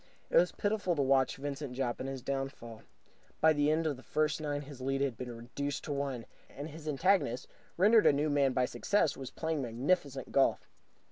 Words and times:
It 0.31 0.37
was 0.37 0.51
pitiful 0.51 0.95
to 0.95 1.01
watch 1.03 1.37
Vincent 1.37 1.73
Jopp 1.75 2.01
in 2.01 2.07
his 2.07 2.23
downfall. 2.23 2.81
By 3.39 3.53
the 3.53 3.69
end 3.69 3.85
of 3.85 3.97
the 3.97 4.01
first 4.01 4.41
nine 4.41 4.61
his 4.61 4.81
lead 4.81 4.99
had 5.01 5.15
been 5.15 5.37
reduced 5.37 5.83
to 5.83 5.93
one, 5.93 6.25
and 6.49 6.69
his 6.69 6.87
antagonist, 6.87 7.47
rendered 7.77 8.07
a 8.07 8.11
new 8.11 8.31
man 8.31 8.51
by 8.53 8.65
success, 8.65 9.15
was 9.15 9.29
playing 9.29 9.61
magnificent 9.61 10.31
golf. 10.31 10.67